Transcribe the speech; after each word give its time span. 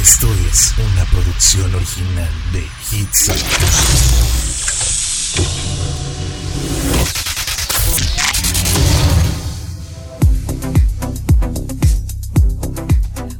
Esto 0.00 0.28
es 0.50 0.72
una 0.78 1.04
producción 1.10 1.74
original 1.74 2.28
de 2.54 2.60
Hits. 2.90 3.30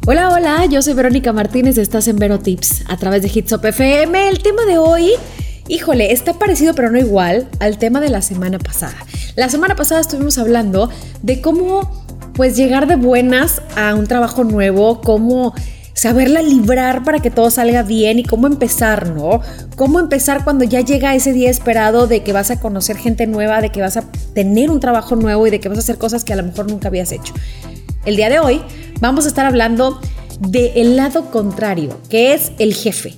Hola, 0.07 0.29
hola, 0.29 0.67
yo 0.67 0.83
soy 0.83 0.93
Verónica 0.93 1.33
Martínez, 1.33 1.79
estás 1.79 2.09
en 2.09 2.17
Vero 2.17 2.41
Tips 2.41 2.85
a 2.89 2.99
través 2.99 3.23
de 3.23 3.31
Hitsop 3.35 3.65
FM. 3.65 4.29
El 4.29 4.43
tema 4.43 4.67
de 4.67 4.77
hoy, 4.77 5.13
híjole, 5.67 6.13
está 6.13 6.35
parecido 6.35 6.75
pero 6.75 6.91
no 6.91 6.99
igual 6.99 7.49
al 7.61 7.79
tema 7.79 8.01
de 8.01 8.11
la 8.11 8.21
semana 8.21 8.59
pasada. 8.59 8.97
La 9.35 9.49
semana 9.49 9.77
pasada 9.77 10.03
estuvimos 10.03 10.37
hablando 10.37 10.91
de 11.23 11.41
cómo 11.41 12.05
pues 12.35 12.55
llegar 12.55 12.87
de 12.87 12.97
buenas 12.97 13.63
a 13.77 13.95
un 13.95 14.07
trabajo 14.07 14.45
nuevo, 14.45 15.01
cómo 15.01 15.55
saberla 16.01 16.41
librar 16.41 17.05
para 17.05 17.19
que 17.19 17.31
todo 17.31 17.51
salga 17.51 17.83
bien 17.83 18.19
y 18.19 18.23
cómo 18.25 18.47
empezar, 18.47 19.11
¿no? 19.11 19.43
Cómo 19.77 20.01
empezar 20.01 20.45
cuando 20.45 20.65
ya 20.65 20.81
llega 20.81 21.15
ese 21.15 21.35
día 21.35 21.51
esperado 21.51 22.07
de 22.07 22.23
que 22.23 22.33
vas 22.33 22.51
a 22.51 22.59
conocer 22.59 22.97
gente 22.97 23.27
nueva, 23.27 23.61
de 23.61 23.69
que 23.69 23.83
vas 23.83 23.99
a 23.99 24.11
tener 24.33 24.71
un 24.71 24.81
trabajo 24.81 25.15
nuevo 25.15 25.47
y 25.47 25.51
de 25.51 25.61
que 25.61 25.69
vas 25.69 25.77
a 25.77 25.83
hacer 25.83 25.99
cosas 25.99 26.25
que 26.25 26.33
a 26.33 26.37
lo 26.37 26.43
mejor 26.43 26.71
nunca 26.71 26.89
habías 26.89 27.13
hecho. 27.13 27.35
El 28.07 28.17
día 28.17 28.31
de 28.31 28.39
hoy 28.39 28.63
vamos 29.01 29.27
a 29.27 29.29
estar 29.29 29.45
hablando 29.45 30.01
del 30.41 30.97
lado 30.97 31.31
contrario, 31.31 32.01
que 32.09 32.33
es 32.33 32.53
el 32.59 32.73
jefe. 32.73 33.13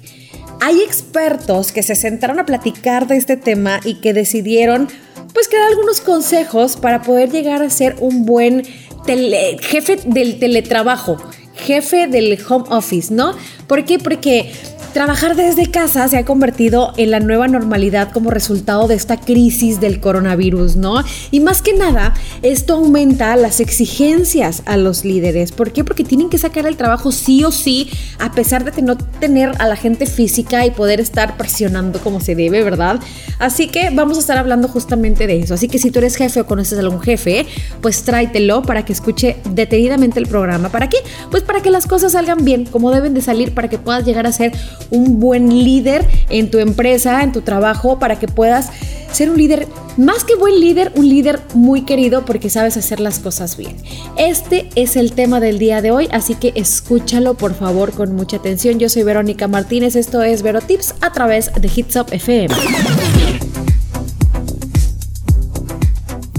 Hay 0.60 0.80
expertos 0.80 1.71
que 1.71 1.85
se 1.85 1.95
sentaron 1.95 2.41
a 2.41 2.46
platicar 2.46 3.07
de 3.07 3.16
este 3.16 3.37
tema 3.37 3.79
y 3.85 4.01
que 4.01 4.12
decidieron 4.12 4.88
pues 5.33 5.46
que 5.46 5.57
dar 5.57 5.69
algunos 5.69 6.01
consejos 6.01 6.74
para 6.74 7.02
poder 7.02 7.30
llegar 7.30 7.62
a 7.62 7.71
ser 7.71 7.95
un 8.01 8.27
buen 8.27 8.65
jefe 9.05 10.01
del 10.05 10.41
teletrabajo, 10.41 11.16
jefe 11.55 12.06
del 12.06 12.38
home 12.48 12.65
office, 12.69 13.12
¿no? 13.12 13.34
¿Por 13.66 13.84
qué? 13.84 13.98
Porque 13.98 14.52
Trabajar 14.92 15.37
desde 15.37 15.70
casa 15.70 16.06
se 16.06 16.18
ha 16.18 16.26
convertido 16.26 16.93
en 16.98 17.10
la 17.10 17.18
nueva 17.18 17.48
normalidad 17.48 18.12
como 18.12 18.30
resultado 18.30 18.88
de 18.88 18.95
esta 18.95 19.16
crisis 19.16 19.80
del 19.80 20.01
coronavirus, 20.01 20.76
¿no? 20.76 21.02
Y 21.30 21.40
más 21.40 21.62
que 21.62 21.73
nada, 21.73 22.12
esto 22.43 22.74
aumenta 22.74 23.34
las 23.37 23.60
exigencias 23.60 24.62
a 24.66 24.76
los 24.76 25.07
líderes. 25.07 25.51
¿Por 25.51 25.73
qué? 25.73 25.82
Porque 25.82 26.04
tienen 26.04 26.29
que 26.29 26.37
sacar 26.37 26.66
el 26.66 26.76
trabajo 26.76 27.10
sí 27.10 27.43
o 27.43 27.52
sí, 27.52 27.88
a 28.18 28.32
pesar 28.32 28.71
de 28.71 28.82
no 28.82 28.99
tener 28.99 29.52
a 29.60 29.66
la 29.66 29.76
gente 29.76 30.04
física 30.04 30.66
y 30.66 30.73
poder 30.73 31.01
estar 31.01 31.38
presionando 31.38 31.99
como 31.99 32.21
se 32.21 32.34
debe, 32.34 32.62
¿verdad? 32.62 33.01
Así 33.38 33.68
que 33.68 33.88
vamos 33.90 34.18
a 34.18 34.21
estar 34.21 34.37
hablando 34.37 34.68
justamente 34.68 35.27
de 35.27 35.40
eso. 35.40 35.54
Así 35.54 35.68
que 35.68 35.79
si 35.79 35.90
tú 35.90 36.01
eres 36.01 36.16
jefe 36.16 36.43
o 36.43 36.46
conoces 36.46 36.77
a 36.77 36.82
algún 36.82 37.01
jefe, 37.01 37.46
pues 37.80 38.02
tráetelo 38.02 38.60
para 38.60 38.84
que 38.84 38.93
escuche 38.93 39.38
detenidamente 39.49 40.21
el 40.21 40.27
programa. 40.27 40.68
¿Para 40.68 40.90
qué? 40.90 40.99
Pues 41.30 41.43
para 41.43 41.62
que 41.62 41.71
las 41.71 41.87
cosas 41.87 42.12
salgan 42.12 42.45
bien, 42.45 42.66
como 42.66 42.90
deben 42.90 43.15
de 43.15 43.23
salir, 43.23 43.54
para 43.54 43.68
que 43.68 43.79
puedas 43.79 44.04
llegar 44.04 44.27
a 44.27 44.32
ser 44.32 44.52
un 44.93 45.18
buen 45.18 45.48
líder 45.65 46.07
en 46.29 46.51
tu 46.51 46.59
empresa, 46.59 47.23
en 47.23 47.32
tu 47.32 47.40
trabajo, 47.40 47.98
para 47.98 48.18
que 48.18 48.29
puedas 48.29 48.71
ser 49.10 49.30
un 49.30 49.37
líder, 49.37 49.66
más 49.96 50.24
que 50.24 50.34
buen 50.37 50.59
líder, 50.60 50.93
un 50.95 51.09
líder 51.09 51.40
muy 51.54 51.82
querido 51.82 52.24
porque 52.24 52.49
sabes 52.49 52.76
hacer 52.76 53.01
las 53.01 53.18
cosas 53.18 53.57
bien. 53.57 53.76
Este 54.16 54.68
es 54.74 54.96
el 54.96 55.12
tema 55.12 55.40
del 55.40 55.59
día 55.59 55.82
de 55.82 55.90
hoy, 55.90 56.09
así 56.12 56.34
que 56.34 56.52
escúchalo 56.54 57.34
por 57.34 57.54
favor 57.54 57.93
con 57.93 58.15
mucha 58.15 58.37
atención. 58.37 58.79
Yo 58.79 58.88
soy 58.88 59.02
Verónica 59.02 59.49
Martínez, 59.49 59.96
esto 59.96 60.23
es 60.23 60.43
Vero 60.43 60.60
Tips 60.60 60.95
a 61.01 61.12
través 61.12 61.51
de 61.52 61.71
Hits 61.74 61.96
Up 61.96 62.06
FM. 62.10 62.54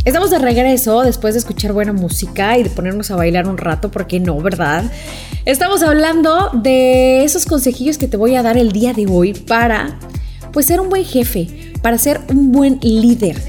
Estamos 0.06 0.32
de 0.32 0.38
regreso 0.38 1.02
después 1.04 1.34
de 1.34 1.40
escuchar 1.40 1.72
buena 1.72 1.94
música 1.94 2.58
y 2.58 2.64
de 2.64 2.70
ponernos 2.70 3.10
a 3.10 3.16
bailar 3.16 3.48
un 3.48 3.58
rato, 3.58 3.90
porque 3.90 4.20
no, 4.20 4.38
¿verdad? 4.42 4.84
Estamos 5.46 5.82
hablando 5.82 6.50
de 6.52 7.24
esos 7.24 7.46
consejillos 7.46 7.98
que 7.98 8.10
te 8.10 8.18
voy 8.18 8.36
a 8.36 8.44
dar 8.44 8.58
el 8.58 8.74
día 8.74 8.92
de 8.92 9.08
hoy 9.08 9.34
para, 9.34 9.98
pues, 10.52 10.66
ser 10.66 10.82
un 10.82 10.90
buen 10.90 11.06
jefe, 11.06 11.72
para 11.82 11.98
ser 11.98 12.20
un 12.28 12.52
buen 12.52 12.80
líder. 12.82 13.42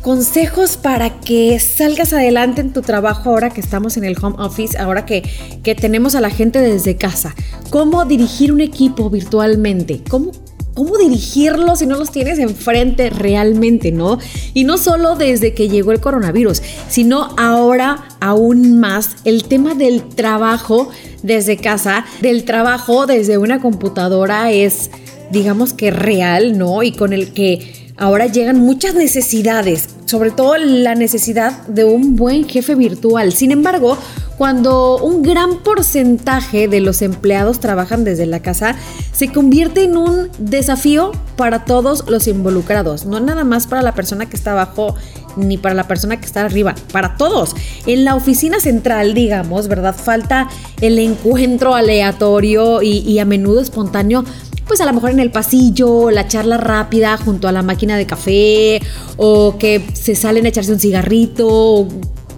Consejos 0.00 0.76
para 0.76 1.20
que 1.20 1.60
salgas 1.60 2.12
adelante 2.12 2.62
en 2.62 2.72
tu 2.72 2.82
trabajo 2.82 3.30
ahora 3.30 3.50
que 3.50 3.60
estamos 3.60 3.96
en 3.96 4.02
el 4.02 4.16
home 4.20 4.34
office, 4.40 4.76
ahora 4.76 5.06
que, 5.06 5.22
que 5.62 5.76
tenemos 5.76 6.16
a 6.16 6.20
la 6.20 6.30
gente 6.30 6.58
desde 6.58 6.96
casa. 6.96 7.36
Cómo 7.70 8.04
dirigir 8.06 8.52
un 8.52 8.60
equipo 8.60 9.08
virtualmente, 9.08 10.00
cómo 10.08 10.32
¿Cómo 10.74 10.96
dirigirlos 10.96 11.80
si 11.80 11.86
no 11.86 11.96
los 11.96 12.10
tienes 12.10 12.38
enfrente 12.38 13.10
realmente, 13.10 13.92
no? 13.92 14.18
Y 14.54 14.64
no 14.64 14.78
solo 14.78 15.16
desde 15.16 15.52
que 15.52 15.68
llegó 15.68 15.92
el 15.92 16.00
coronavirus, 16.00 16.62
sino 16.88 17.34
ahora 17.36 18.08
aún 18.20 18.80
más 18.80 19.16
el 19.24 19.44
tema 19.44 19.74
del 19.74 20.02
trabajo 20.02 20.88
desde 21.22 21.58
casa, 21.58 22.06
del 22.20 22.44
trabajo 22.44 23.06
desde 23.06 23.36
una 23.36 23.60
computadora 23.60 24.50
es, 24.50 24.90
digamos 25.30 25.74
que 25.74 25.90
real, 25.90 26.56
¿no? 26.56 26.82
Y 26.82 26.92
con 26.92 27.12
el 27.12 27.32
que 27.34 27.81
ahora 28.02 28.26
llegan 28.26 28.58
muchas 28.58 28.96
necesidades, 28.96 29.88
sobre 30.06 30.32
todo 30.32 30.56
la 30.56 30.96
necesidad 30.96 31.64
de 31.68 31.84
un 31.84 32.16
buen 32.16 32.48
jefe 32.48 32.74
virtual. 32.74 33.32
Sin 33.32 33.52
embargo, 33.52 33.96
cuando 34.36 34.98
un 34.98 35.22
gran 35.22 35.58
porcentaje 35.58 36.66
de 36.66 36.80
los 36.80 37.00
empleados 37.00 37.60
trabajan 37.60 38.02
desde 38.02 38.26
la 38.26 38.40
casa, 38.40 38.74
se 39.12 39.28
convierte 39.28 39.84
en 39.84 39.96
un 39.96 40.30
desafío 40.40 41.12
para 41.36 41.64
todos 41.64 42.04
los 42.08 42.26
involucrados, 42.26 43.06
no 43.06 43.20
nada 43.20 43.44
más 43.44 43.68
para 43.68 43.82
la 43.82 43.94
persona 43.94 44.28
que 44.28 44.34
está 44.34 44.50
abajo 44.50 44.96
ni 45.36 45.56
para 45.56 45.76
la 45.76 45.86
persona 45.86 46.18
que 46.18 46.26
está 46.26 46.44
arriba, 46.44 46.74
para 46.92 47.16
todos. 47.16 47.54
En 47.86 48.04
la 48.04 48.16
oficina 48.16 48.58
central, 48.58 49.14
digamos, 49.14 49.68
¿verdad? 49.68 49.94
Falta 49.94 50.48
el 50.80 50.98
encuentro 50.98 51.76
aleatorio 51.76 52.82
y, 52.82 53.16
a 53.20 53.24
menudo 53.24 53.60
espontáneo 53.60 54.24
pues 54.66 54.80
a 54.80 54.86
lo 54.86 54.92
mejor 54.92 55.10
en 55.10 55.20
el 55.20 55.30
pasillo, 55.30 56.10
la 56.10 56.28
charla 56.28 56.56
rápida 56.56 57.16
junto 57.16 57.48
a 57.48 57.52
la 57.52 57.62
máquina 57.62 57.96
de 57.96 58.06
café, 58.06 58.80
o 59.16 59.56
que 59.58 59.84
se 59.92 60.14
salen 60.14 60.46
a 60.46 60.48
echarse 60.48 60.72
un 60.72 60.80
cigarrito, 60.80 61.88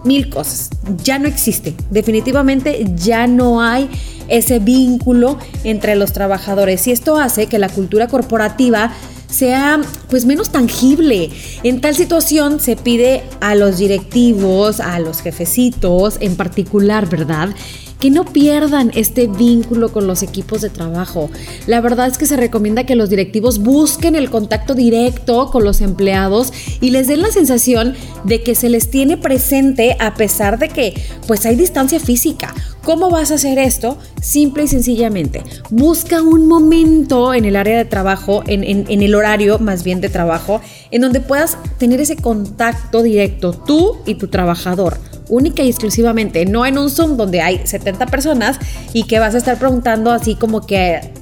mil 0.05 0.29
cosas. 0.29 0.71
Ya 1.03 1.19
no 1.19 1.29
existe. 1.29 1.75
Definitivamente 1.91 2.87
ya 2.97 3.27
no 3.27 3.63
hay 3.63 3.89
ese 4.29 4.59
vínculo 4.59 5.39
entre 5.65 5.97
los 5.97 6.13
trabajadores 6.13 6.87
y 6.87 6.93
esto 6.93 7.19
hace 7.19 7.47
que 7.47 7.59
la 7.59 7.69
cultura 7.69 8.09
corporativa 8.09 8.91
sea 9.29 9.81
pues 10.09 10.25
menos 10.25 10.51
tangible. 10.51 11.31
En 11.63 11.81
tal 11.81 11.95
situación 11.95 12.61
se 12.61 12.77
pide 12.77 13.23
a 13.41 13.55
los 13.55 13.79
directivos, 13.79 14.81
a 14.81 14.99
los 15.01 15.21
jefecitos 15.21 16.19
en 16.21 16.37
particular, 16.37 17.09
¿verdad? 17.09 17.51
Que 18.01 18.11
no 18.11 18.25
pierdan 18.25 18.91
este 18.95 19.27
vínculo 19.27 19.93
con 19.93 20.07
los 20.07 20.23
equipos 20.23 20.61
de 20.61 20.71
trabajo. 20.71 21.31
La 21.67 21.81
verdad 21.81 22.09
es 22.09 22.19
que 22.19 22.27
se 22.27 22.37
recomienda 22.37 22.85
que 22.85 22.97
los 22.97 23.11
directivos 23.11 23.59
busquen 23.59 24.15
el 24.15 24.31
contacto 24.31 24.75
directo 24.75 25.51
con 25.51 25.65
los 25.65 25.81
empleados 25.81 26.53
y 26.81 26.91
les 26.91 27.09
den 27.09 27.23
la 27.23 27.31
sensación 27.31 27.95
de 28.25 28.43
que 28.43 28.55
se 28.55 28.69
les 28.69 28.91
tiene 28.91 29.17
presente 29.17 29.97
a 30.01 30.15
pesar 30.15 30.59
de 30.59 30.69
que 30.69 30.95
pues 31.27 31.47
hay 31.47 31.57
distancia 31.57 32.01
física. 32.01 32.55
¿Cómo 32.85 33.11
vas 33.11 33.31
a 33.31 33.37
hacer 33.37 33.59
esto? 33.59 33.97
Simple 34.21 34.65
y 34.65 34.69
sencillamente. 34.69 35.43
Busca 35.71 36.23
un 36.23 36.47
momento 36.47 37.33
en 37.33 37.47
el 37.47 37.57
área 37.57 37.79
de 37.79 37.87
trabajo, 37.87 38.43
en, 38.47 38.63
en 38.65 39.03
el 39.03 39.15
horario 39.15 39.59
más 39.59 39.85
bien 39.85 40.03
de 40.03 40.11
trabajo, 40.11 40.61
en 40.91 41.01
donde 41.01 41.21
puedas 41.21 41.57
tener 41.79 42.01
ese 42.01 42.17
contacto 42.17 43.03
directo 43.03 43.53
tú 43.53 43.97
y 44.05 44.17
tu 44.17 44.29
trabajador 44.29 44.99
única 45.29 45.63
y 45.63 45.69
exclusivamente, 45.69 46.47
no 46.47 46.67
en 46.67 46.79
un 46.79 46.91
Zoom 46.91 47.17
donde 47.17 47.41
hay 47.41 47.67
70 47.67 48.07
personas 48.07 48.59
y 48.93 49.05
que 49.05 49.19
vas 49.19 49.35
a 49.35 49.39
estar 49.39 49.59
preguntando 49.59 50.11
así 50.11 50.35
como 50.35 50.67
que 50.67 51.13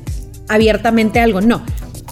abiertamente 0.49 1.21
algo, 1.21 1.41
no. 1.41 1.63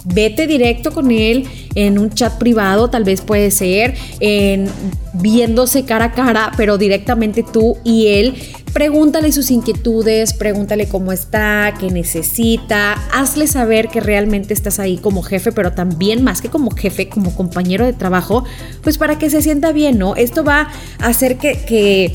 Vete 0.05 0.47
directo 0.47 0.91
con 0.91 1.11
él 1.11 1.47
en 1.75 1.99
un 1.99 2.09
chat 2.09 2.37
privado, 2.37 2.89
tal 2.89 3.03
vez 3.03 3.21
puede 3.21 3.51
ser, 3.51 3.95
en 4.19 4.67
viéndose 5.13 5.85
cara 5.85 6.05
a 6.05 6.11
cara, 6.11 6.51
pero 6.57 6.77
directamente 6.77 7.43
tú 7.43 7.77
y 7.83 8.07
él 8.07 8.35
Pregúntale 8.73 9.33
sus 9.33 9.51
inquietudes, 9.51 10.33
pregúntale 10.33 10.87
cómo 10.87 11.11
está, 11.11 11.73
qué 11.77 11.89
necesita, 11.89 12.93
hazle 13.11 13.47
saber 13.47 13.89
que 13.89 13.99
realmente 13.99 14.53
estás 14.53 14.79
ahí 14.79 14.97
como 14.97 15.23
jefe, 15.23 15.51
pero 15.51 15.73
también 15.73 16.23
más 16.23 16.41
que 16.41 16.49
como 16.49 16.71
jefe, 16.71 17.09
como 17.09 17.35
compañero 17.35 17.85
de 17.85 17.91
trabajo, 17.91 18.45
pues 18.81 18.97
para 18.97 19.19
que 19.19 19.29
se 19.29 19.41
sienta 19.41 19.73
bien, 19.73 19.97
¿no? 19.97 20.15
Esto 20.15 20.45
va 20.45 20.69
a 20.99 21.07
hacer 21.07 21.37
que, 21.37 21.59
que, 21.65 22.13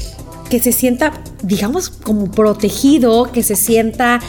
que 0.49 0.59
se 0.61 0.73
sienta, 0.73 1.13
digamos, 1.43 1.91
como 1.91 2.31
protegido, 2.31 3.31
que 3.33 3.43
se 3.43 3.55
sienta 3.55 4.21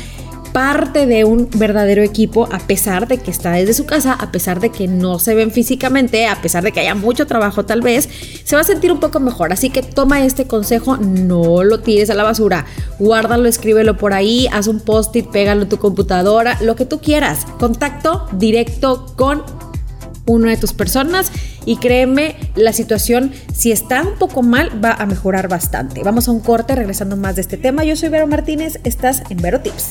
parte 0.58 1.06
de 1.06 1.24
un 1.24 1.48
verdadero 1.54 2.02
equipo 2.02 2.50
a 2.52 2.58
pesar 2.58 3.08
de 3.08 3.20
que 3.20 3.30
está 3.30 3.52
desde 3.52 3.76
su 3.76 3.86
casa, 3.86 4.14
a 4.14 4.32
pesar 4.32 4.60
de 4.60 4.72
que 4.72 4.88
no 4.88 5.20
se 5.20 5.36
ven 5.36 5.52
físicamente, 5.52 6.26
a 6.26 6.42
pesar 6.42 6.64
de 6.64 6.72
que 6.72 6.80
haya 6.80 6.96
mucho 6.96 7.28
trabajo 7.28 7.64
tal 7.64 7.82
vez, 7.82 8.10
se 8.44 8.56
va 8.56 8.64
a 8.64 8.66
sentir 8.66 8.92
un 8.92 9.00
poco 9.00 9.20
mejor. 9.20 9.54
Así 9.54 9.70
que 9.70 9.84
toma 9.84 10.26
este 10.26 10.48
consejo, 10.48 10.98
no 10.98 11.64
lo 11.64 11.82
tires 11.82 12.10
a 12.10 12.16
la 12.16 12.24
basura, 12.24 12.66
guárdalo, 12.98 13.48
escríbelo 13.48 13.98
por 13.98 14.16
ahí, 14.16 14.48
haz 14.52 14.66
un 14.66 14.80
post-it, 14.80 15.28
pégalo 15.28 15.62
en 15.62 15.70
tu 15.70 15.78
computadora, 15.78 16.58
lo 16.60 16.76
que 16.76 16.86
tú 16.86 17.02
quieras. 17.02 17.46
Contacto 17.60 18.26
directo 18.32 19.14
con 19.16 19.44
una 20.28 20.52
de 20.52 20.58
tus 20.58 20.74
personas 20.74 21.32
y 21.66 21.78
créeme, 21.78 22.36
la 22.56 22.74
situación, 22.74 23.32
si 23.54 23.72
está 23.72 24.02
un 24.02 24.18
poco 24.20 24.44
mal, 24.44 24.84
va 24.84 24.92
a 24.92 25.06
mejorar 25.06 25.48
bastante. 25.48 26.04
Vamos 26.04 26.28
a 26.28 26.32
un 26.32 26.40
corte 26.40 26.76
regresando 26.76 27.16
más 27.18 27.36
de 27.36 27.42
este 27.42 27.58
tema. 27.58 27.84
Yo 27.84 27.96
soy 27.96 28.10
Vero 28.10 28.28
Martínez, 28.28 28.80
estás 28.84 29.24
en 29.30 29.38
Vero 29.38 29.62
Tips. 29.62 29.90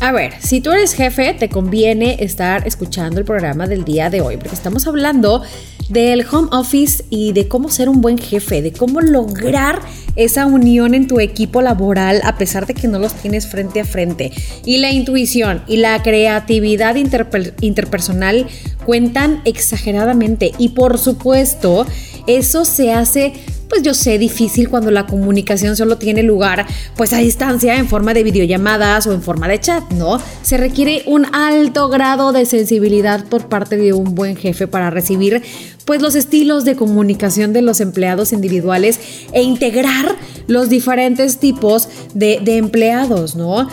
A 0.00 0.12
ver, 0.12 0.32
si 0.40 0.62
tú 0.62 0.72
eres 0.72 0.94
jefe, 0.94 1.34
te 1.34 1.50
conviene 1.50 2.16
estar 2.20 2.66
escuchando 2.66 3.20
el 3.20 3.26
programa 3.26 3.66
del 3.66 3.84
día 3.84 4.08
de 4.08 4.22
hoy, 4.22 4.38
porque 4.38 4.54
estamos 4.54 4.86
hablando 4.86 5.42
del 5.90 6.24
home 6.30 6.48
office 6.52 7.04
y 7.10 7.32
de 7.32 7.48
cómo 7.48 7.68
ser 7.68 7.88
un 7.88 8.00
buen 8.00 8.16
jefe, 8.16 8.62
de 8.62 8.72
cómo 8.72 9.00
lograr 9.00 9.80
esa 10.16 10.46
unión 10.46 10.94
en 10.94 11.06
tu 11.06 11.20
equipo 11.20 11.62
laboral 11.62 12.20
a 12.24 12.38
pesar 12.38 12.66
de 12.66 12.74
que 12.74 12.88
no 12.88 12.98
los 12.98 13.14
tienes 13.14 13.46
frente 13.46 13.80
a 13.80 13.84
frente. 13.84 14.32
Y 14.64 14.78
la 14.78 14.90
intuición 14.92 15.62
y 15.66 15.76
la 15.76 16.02
creatividad 16.02 16.94
interpersonal 16.96 18.46
cuentan 18.86 19.42
exageradamente 19.44 20.52
y 20.58 20.70
por 20.70 20.98
supuesto 20.98 21.86
eso 22.26 22.64
se 22.64 22.92
hace 22.92 23.32
pues 23.70 23.82
yo 23.82 23.94
sé, 23.94 24.18
difícil 24.18 24.68
cuando 24.68 24.90
la 24.90 25.06
comunicación 25.06 25.76
solo 25.76 25.96
tiene 25.96 26.24
lugar 26.24 26.66
pues 26.96 27.12
a 27.12 27.18
distancia 27.18 27.76
en 27.76 27.88
forma 27.88 28.12
de 28.12 28.24
videollamadas 28.24 29.06
o 29.06 29.12
en 29.12 29.22
forma 29.22 29.48
de 29.48 29.60
chat, 29.60 29.88
¿no? 29.92 30.20
Se 30.42 30.58
requiere 30.58 31.04
un 31.06 31.24
alto 31.32 31.88
grado 31.88 32.32
de 32.32 32.44
sensibilidad 32.44 33.24
por 33.26 33.48
parte 33.48 33.76
de 33.76 33.92
un 33.92 34.16
buen 34.16 34.36
jefe 34.36 34.66
para 34.66 34.90
recibir 34.90 35.42
pues 35.84 36.02
los 36.02 36.16
estilos 36.16 36.64
de 36.64 36.74
comunicación 36.74 37.52
de 37.52 37.62
los 37.62 37.80
empleados 37.80 38.32
individuales 38.32 38.98
e 39.32 39.42
integrar 39.42 40.16
los 40.48 40.68
diferentes 40.68 41.38
tipos 41.38 41.88
de, 42.12 42.40
de 42.42 42.56
empleados, 42.56 43.36
¿no? 43.36 43.68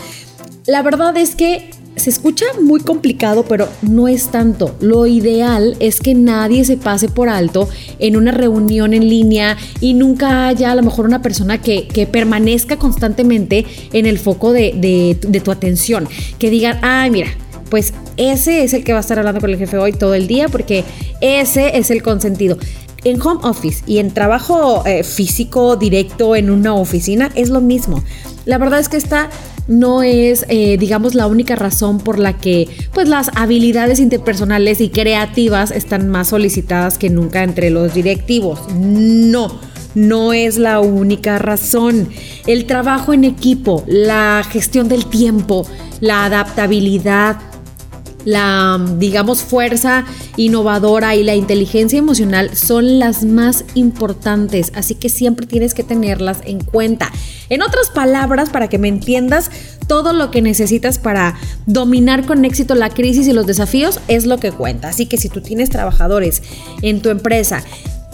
La 0.66 0.82
verdad 0.82 1.16
es 1.16 1.34
que 1.34 1.70
se 1.98 2.10
escucha 2.10 2.46
muy 2.62 2.80
complicado, 2.80 3.44
pero 3.44 3.68
no 3.82 4.08
es 4.08 4.28
tanto. 4.28 4.74
Lo 4.80 5.06
ideal 5.06 5.76
es 5.80 6.00
que 6.00 6.14
nadie 6.14 6.64
se 6.64 6.76
pase 6.76 7.08
por 7.08 7.28
alto 7.28 7.68
en 7.98 8.16
una 8.16 8.32
reunión 8.32 8.94
en 8.94 9.08
línea 9.08 9.56
y 9.80 9.94
nunca 9.94 10.48
haya 10.48 10.72
a 10.72 10.74
lo 10.74 10.82
mejor 10.82 11.06
una 11.06 11.22
persona 11.22 11.60
que, 11.60 11.88
permanezca 12.10 12.78
constantemente 12.78 13.66
en 13.92 14.06
el 14.06 14.18
foco 14.18 14.52
de, 14.52 15.16
de 15.20 15.40
tu 15.40 15.50
atención. 15.50 16.08
Que 16.38 16.48
digan, 16.48 16.78
ay, 16.82 17.10
mira, 17.10 17.28
pues 17.70 17.92
ese 18.16 18.64
es 18.64 18.72
el 18.72 18.84
que 18.84 18.92
va 18.92 18.98
a 18.98 19.00
estar 19.00 19.18
hablando 19.18 19.40
con 19.40 19.50
el 19.50 19.58
jefe 19.58 19.78
hoy 19.78 19.92
todo 19.92 20.14
el 20.14 20.26
día 20.26 20.48
porque 20.48 20.84
ese 21.20 21.78
es 21.78 21.90
el 21.90 22.02
consentido. 22.02 22.58
En 23.04 23.20
home 23.20 23.40
office 23.44 23.84
y 23.86 23.98
en 23.98 24.12
trabajo 24.12 24.84
eh, 24.84 25.04
físico 25.04 25.76
directo 25.76 26.34
en 26.34 26.50
una 26.50 26.74
oficina 26.74 27.30
es 27.34 27.48
lo 27.50 27.60
mismo. 27.60 28.02
La 28.44 28.58
verdad 28.58 28.80
es 28.80 28.88
que 28.88 28.96
esta 28.96 29.30
no 29.68 30.02
es, 30.02 30.44
eh, 30.48 30.76
digamos, 30.78 31.14
la 31.14 31.26
única 31.26 31.54
razón 31.54 31.98
por 31.98 32.18
la 32.18 32.32
que 32.32 32.68
pues 32.92 33.08
las 33.08 33.30
habilidades 33.36 34.00
interpersonales 34.00 34.80
y 34.80 34.88
creativas 34.88 35.70
están 35.70 36.08
más 36.08 36.28
solicitadas 36.28 36.98
que 36.98 37.10
nunca 37.10 37.44
entre 37.44 37.70
los 37.70 37.94
directivos. 37.94 38.60
No. 38.74 39.60
No 39.94 40.32
es 40.32 40.58
la 40.58 40.80
única 40.80 41.38
razón. 41.38 42.08
El 42.46 42.66
trabajo 42.66 43.12
en 43.12 43.24
equipo, 43.24 43.84
la 43.86 44.44
gestión 44.48 44.88
del 44.88 45.06
tiempo, 45.06 45.66
la 46.00 46.24
adaptabilidad, 46.24 47.36
la, 48.24 48.78
digamos, 48.98 49.42
fuerza 49.42 50.04
innovadora 50.36 51.14
y 51.14 51.24
la 51.24 51.34
inteligencia 51.34 51.98
emocional 51.98 52.56
son 52.56 52.98
las 52.98 53.24
más 53.24 53.64
importantes, 53.74 54.72
así 54.74 54.94
que 54.94 55.08
siempre 55.08 55.46
tienes 55.46 55.74
que 55.74 55.84
tenerlas 55.84 56.40
en 56.44 56.60
cuenta. 56.60 57.10
En 57.48 57.62
otras 57.62 57.90
palabras, 57.90 58.50
para 58.50 58.68
que 58.68 58.78
me 58.78 58.88
entiendas, 58.88 59.50
todo 59.86 60.12
lo 60.12 60.30
que 60.30 60.42
necesitas 60.42 60.98
para 60.98 61.36
dominar 61.66 62.26
con 62.26 62.44
éxito 62.44 62.74
la 62.74 62.90
crisis 62.90 63.26
y 63.26 63.32
los 63.32 63.46
desafíos 63.46 64.00
es 64.08 64.26
lo 64.26 64.38
que 64.38 64.52
cuenta. 64.52 64.88
Así 64.88 65.06
que 65.06 65.16
si 65.16 65.28
tú 65.28 65.40
tienes 65.40 65.70
trabajadores 65.70 66.42
en 66.82 67.00
tu 67.00 67.08
empresa 67.08 67.64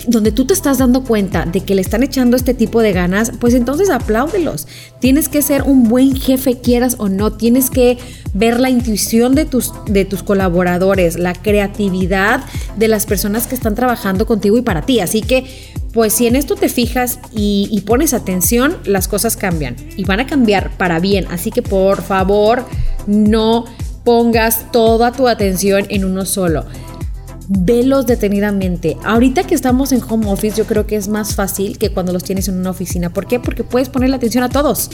donde 0.06 0.32
tú 0.32 0.46
te 0.46 0.54
estás 0.54 0.78
dando 0.78 1.04
cuenta 1.04 1.44
de 1.44 1.60
que 1.60 1.74
le 1.74 1.80
están 1.80 2.02
echando 2.02 2.36
este 2.36 2.54
tipo 2.54 2.82
de 2.82 2.92
ganas, 2.92 3.32
pues 3.40 3.54
entonces 3.54 3.90
apláudelos. 3.90 4.66
Tienes 5.00 5.28
que 5.28 5.42
ser 5.42 5.62
un 5.62 5.88
buen 5.88 6.14
jefe, 6.14 6.58
quieras 6.60 6.96
o 6.98 7.08
no. 7.08 7.32
Tienes 7.32 7.70
que 7.70 7.98
ver 8.32 8.60
la 8.60 8.70
intuición 8.70 9.34
de 9.34 9.44
tus, 9.44 9.72
de 9.86 10.04
tus 10.04 10.22
colaboradores, 10.22 11.18
la 11.18 11.32
creatividad 11.32 12.44
de 12.76 12.88
las 12.88 13.06
personas 13.06 13.46
que 13.46 13.54
están 13.54 13.74
trabajando 13.74 14.26
contigo 14.26 14.56
y 14.56 14.62
para 14.62 14.82
ti. 14.82 15.00
Así 15.00 15.22
que, 15.22 15.44
pues 15.92 16.12
si 16.12 16.26
en 16.26 16.36
esto 16.36 16.56
te 16.56 16.68
fijas 16.68 17.18
y, 17.32 17.68
y 17.70 17.82
pones 17.82 18.14
atención, 18.14 18.76
las 18.84 19.08
cosas 19.08 19.36
cambian 19.36 19.76
y 19.96 20.04
van 20.04 20.20
a 20.20 20.26
cambiar 20.26 20.76
para 20.76 21.00
bien. 21.00 21.26
Así 21.30 21.50
que 21.50 21.62
por 21.62 22.02
favor, 22.02 22.64
no 23.06 23.64
pongas 24.04 24.70
toda 24.70 25.12
tu 25.12 25.28
atención 25.28 25.86
en 25.88 26.04
uno 26.04 26.26
solo 26.26 26.66
velos 27.48 28.06
detenidamente. 28.06 28.96
Ahorita 29.04 29.44
que 29.44 29.54
estamos 29.54 29.92
en 29.92 30.02
home 30.08 30.30
office, 30.30 30.56
yo 30.56 30.66
creo 30.66 30.86
que 30.86 30.96
es 30.96 31.08
más 31.08 31.34
fácil 31.34 31.78
que 31.78 31.90
cuando 31.90 32.12
los 32.12 32.24
tienes 32.24 32.48
en 32.48 32.58
una 32.58 32.70
oficina. 32.70 33.10
¿Por 33.10 33.26
qué? 33.26 33.40
Porque 33.40 33.64
puedes 33.64 33.88
poner 33.88 34.10
la 34.10 34.16
atención 34.16 34.44
a 34.44 34.48
todos. 34.48 34.90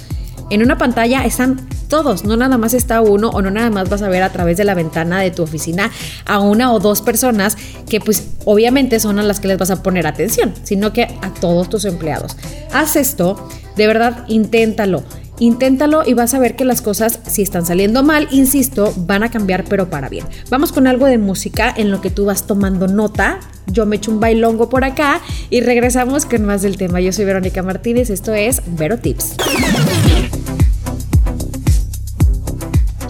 En 0.50 0.62
una 0.62 0.79
pantalla 0.79 1.25
están 1.25 1.69
todos, 1.88 2.25
no 2.25 2.37
nada 2.37 2.58
más 2.58 2.75
está 2.75 3.00
uno 3.02 3.31
o 3.31 3.41
no 3.41 3.52
nada 3.52 3.70
más 3.70 3.88
vas 3.88 4.02
a 4.02 4.08
ver 4.08 4.25
a 4.25 4.32
través 4.32 4.56
de 4.56 4.64
la 4.64 4.75
ventana 4.75 5.20
de 5.20 5.31
tu 5.31 5.44
oficina 5.44 5.91
a 6.26 6.41
una 6.41 6.73
o 6.73 6.81
dos 6.81 7.02
personas 7.02 7.56
que 7.88 8.00
pues 8.00 8.29
obviamente 8.44 8.99
son 8.99 9.20
a 9.20 9.23
las 9.23 9.38
que 9.38 9.47
les 9.47 9.58
vas 9.58 9.70
a 9.70 9.82
poner 9.82 10.08
atención, 10.08 10.52
sino 10.64 10.93
que 10.93 11.05
a 11.23 11.32
todos 11.41 11.69
tus 11.69 11.85
empleados. 11.85 12.37
Haz 12.73 12.97
esto, 12.97 13.49
de 13.76 13.87
verdad, 13.87 14.25
inténtalo. 14.26 15.05
Inténtalo 15.40 16.02
y 16.06 16.12
vas 16.12 16.34
a 16.34 16.38
ver 16.38 16.54
que 16.54 16.66
las 16.66 16.82
cosas, 16.82 17.19
si 17.26 17.40
están 17.40 17.64
saliendo 17.64 18.02
mal, 18.02 18.28
insisto, 18.31 18.92
van 18.94 19.22
a 19.22 19.31
cambiar, 19.31 19.64
pero 19.64 19.88
para 19.88 20.10
bien. 20.10 20.26
Vamos 20.50 20.70
con 20.70 20.87
algo 20.87 21.06
de 21.06 21.16
música 21.16 21.72
en 21.75 21.90
lo 21.90 22.02
que 22.02 22.10
tú 22.10 22.26
vas 22.26 22.46
tomando 22.46 22.88
nota. 22.88 23.40
Yo 23.66 23.87
me 23.87 23.96
echo 23.96 24.10
un 24.10 24.20
bailongo 24.20 24.69
por 24.69 24.84
acá 24.84 25.22
y 25.48 25.62
regresamos 25.62 26.26
con 26.26 26.44
más 26.44 26.60
del 26.60 26.76
tema. 26.76 27.00
Yo 27.00 27.10
soy 27.10 27.25
Verónica 27.25 27.62
Martínez, 27.62 28.10
esto 28.10 28.34
es 28.34 28.60
Vero 28.66 28.98
Tips. 28.98 29.37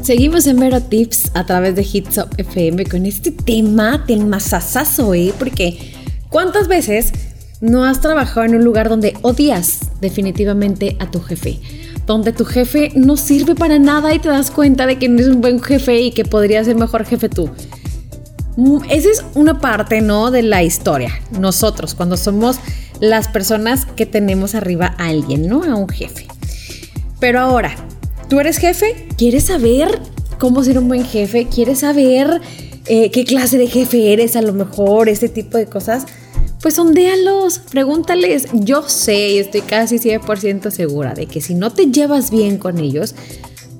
Seguimos 0.03 0.47
en 0.47 0.61
Vero 0.61 0.81
Tips 0.81 1.33
a 1.35 1.45
través 1.47 1.75
de 1.75 1.83
Hits 1.83 2.19
Up 2.19 2.29
FM 2.37 2.87
con 2.87 3.07
este 3.07 3.33
tema, 3.33 4.05
masasazo, 4.25 5.15
¿eh? 5.15 5.35
Porque 5.37 5.95
¿cuántas 6.29 6.69
veces 6.69 7.13
no 7.61 7.85
has 7.85 8.01
trabajado 8.01 8.47
en 8.47 8.55
un 8.55 8.65
lugar 8.65 8.89
donde 8.89 9.15
odias 9.23 9.81
definitivamente 10.01 10.97
a 11.01 11.11
tu 11.11 11.21
jefe? 11.21 11.59
Donde 12.07 12.33
tu 12.33 12.45
jefe 12.45 12.93
no 12.95 13.17
sirve 13.17 13.55
para 13.55 13.79
nada 13.79 14.15
y 14.15 14.19
te 14.19 14.29
das 14.29 14.51
cuenta 14.51 14.87
de 14.87 14.99
que 14.99 15.09
no 15.09 15.21
es 15.21 15.29
un 15.29 15.41
buen 15.41 15.63
jefe 15.63 16.01
y 16.01 16.13
que 16.13 16.25
podría 16.25 16.65
ser 16.65 16.77
mejor 16.77 17.05
jefe 17.05 17.29
tú. 17.29 17.51
Mm, 18.57 18.79
esa 18.91 19.09
es 19.11 19.25
una 19.35 19.61
parte, 19.61 20.01
¿no? 20.01 20.31
De 20.31 20.43
la 20.43 20.63
historia. 20.63 21.13
Nosotros, 21.39 21.95
cuando 21.95 22.17
somos 22.17 22.59
las 23.01 23.29
personas 23.29 23.87
que 23.87 24.07
tenemos 24.07 24.55
arriba 24.55 24.95
a 24.99 25.07
alguien, 25.07 25.49
¿no? 25.49 25.63
A 25.65 25.75
un 25.75 25.89
jefe. 25.89 26.27
Pero 27.19 27.41
ahora, 27.41 27.75
¿tú 28.29 28.41
eres 28.41 28.59
jefe? 28.59 29.07
¿Quieres 29.17 29.45
saber 29.45 30.01
cómo 30.39 30.63
ser 30.65 30.79
un 30.79 30.89
buen 30.89 31.05
jefe? 31.05 31.47
¿Quieres 31.47 31.81
saber 31.81 32.41
eh, 32.87 33.11
qué 33.11 33.25
clase 33.25 33.59
de 33.59 33.67
jefe 33.67 34.13
eres 34.13 34.37
a 34.37 34.43
lo 34.43 34.53
mejor? 34.53 35.09
Ese 35.09 35.29
tipo 35.29 35.59
de 35.59 35.67
cosas 35.67 36.07
pues 36.63 36.75
sondéalos, 36.75 37.59
pregúntales. 37.59 38.49
Yo 38.53 38.89
sé 38.89 39.31
y 39.31 39.39
estoy 39.39 39.63
casi 39.63 39.99
100% 39.99 40.71
segura 40.71 41.15
de 41.15 41.27
que 41.27 41.41
si 41.41 41.55
no 41.55 41.73
te 41.73 41.87
llevas 41.87 42.31
bien 42.31 42.59
con 42.59 42.79
ellos, 42.79 43.15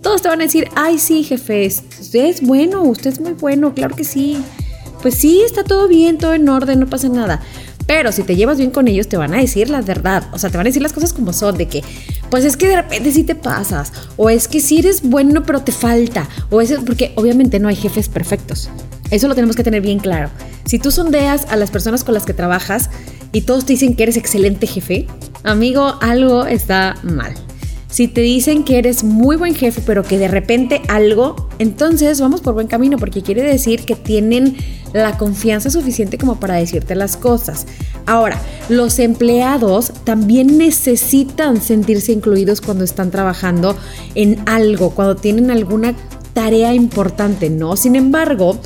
todos 0.03 0.23
te 0.23 0.29
van 0.29 0.41
a 0.41 0.45
decir, 0.45 0.69
ay 0.77 0.99
sí, 0.99 1.23
jefe, 1.23 1.67
usted 1.67 2.25
es 2.25 2.41
bueno, 2.41 2.83
usted 2.83 3.13
es 3.13 3.21
muy 3.21 3.33
bueno, 3.33 3.75
claro 3.75 3.95
que 3.95 4.05
sí. 4.05 4.43
Pues 5.03 5.15
sí, 5.15 5.43
está 5.45 5.65
todo 5.65 5.89
bien, 5.89 6.19
todo 6.19 6.35
en 6.35 6.49
orden, 6.49 6.81
no 6.81 6.87
pasa 6.87 7.09
nada. 7.09 7.41
Pero 7.87 8.13
si 8.13 8.23
te 8.23 8.37
llevas 8.37 8.59
bien 8.59 8.71
con 8.71 8.87
ellos, 8.87 9.09
te 9.09 9.17
van 9.17 9.35
a 9.35 9.39
decir 9.39 9.69
la 9.69 9.81
verdad. 9.81 10.29
O 10.33 10.39
sea, 10.39 10.51
te 10.51 10.57
van 10.57 10.67
a 10.67 10.69
decir 10.69 10.83
las 10.83 10.93
cosas 10.93 11.13
como 11.13 11.33
son, 11.33 11.57
de 11.57 11.67
que, 11.67 11.83
pues 12.31 12.45
es 12.45 12.57
que 12.57 12.69
de 12.69 12.77
repente 12.77 13.11
sí 13.11 13.25
te 13.25 13.35
pasas. 13.35 13.93
O 14.17 14.31
es 14.31 14.47
que 14.47 14.61
sí 14.61 14.79
eres 14.79 15.03
bueno, 15.03 15.43
pero 15.43 15.63
te 15.63 15.73
falta. 15.73 16.29
O 16.51 16.61
es 16.61 16.73
porque 16.87 17.13
obviamente 17.17 17.59
no 17.59 17.69
hay 17.69 17.77
jefes 17.77 18.09
perfectos. 18.09 18.71
Eso 19.11 19.29
lo 19.29 19.35
tenemos 19.35 19.57
que 19.57 19.65
tener 19.65 19.83
bien 19.83 19.99
claro. 19.99 20.31
Si 20.65 20.79
tú 20.79 20.91
sondeas 20.91 21.47
a 21.51 21.57
las 21.57 21.71
personas 21.71 22.05
con 22.05 22.15
las 22.15 22.25
que 22.25 22.35
trabajas 22.35 22.91
y 23.33 23.43
todos 23.43 23.67
te 23.67 23.73
dicen 23.73 23.97
que 23.97 24.05
eres 24.05 24.17
excelente 24.17 24.67
jefe, 24.67 25.07
amigo, 25.43 25.97
algo 26.01 26.47
está 26.47 26.97
mal. 27.03 27.35
Si 27.91 28.07
te 28.07 28.21
dicen 28.21 28.63
que 28.63 28.79
eres 28.79 29.03
muy 29.03 29.37
buen 29.37 29.53
jefe, 29.57 29.83
pero 29.85 30.05
que 30.05 30.17
de 30.17 30.29
repente 30.29 30.81
algo, 30.87 31.49
entonces 31.59 32.21
vamos 32.21 32.41
por 32.41 32.55
buen 32.55 32.69
camino, 32.69 32.99
porque 32.99 33.21
quiere 33.21 33.43
decir 33.43 33.85
que 33.85 33.97
tienen 33.97 34.57
la 34.93 35.19
confianza 35.19 35.71
suficiente 35.71 36.17
como 36.17 36.39
para 36.39 36.55
decirte 36.55 36.95
las 36.95 37.17
cosas. 37.17 37.67
Ahora, 38.07 38.41
los 38.69 39.01
empleados 39.01 39.93
también 40.05 40.57
necesitan 40.57 41.61
sentirse 41.61 42.13
incluidos 42.13 42.61
cuando 42.61 42.85
están 42.85 43.11
trabajando 43.11 43.77
en 44.15 44.41
algo, 44.47 44.91
cuando 44.91 45.17
tienen 45.17 45.51
alguna 45.51 45.97
tarea 46.33 46.75
importante, 46.75 47.51
¿no? 47.51 47.77
Sin 47.77 47.97
embargo, 47.97 48.61